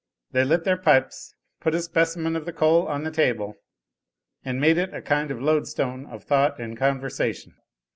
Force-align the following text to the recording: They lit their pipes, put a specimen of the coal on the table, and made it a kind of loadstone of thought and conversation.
They 0.31 0.43
lit 0.43 0.63
their 0.63 0.77
pipes, 0.77 1.35
put 1.59 1.75
a 1.75 1.79
specimen 1.83 2.35
of 2.35 2.45
the 2.45 2.51
coal 2.53 2.87
on 2.87 3.03
the 3.03 3.11
table, 3.11 3.57
and 4.43 4.59
made 4.59 4.79
it 4.79 4.91
a 4.95 5.01
kind 5.03 5.29
of 5.29 5.39
loadstone 5.43 6.07
of 6.07 6.23
thought 6.23 6.59
and 6.59 6.75
conversation. 6.75 7.53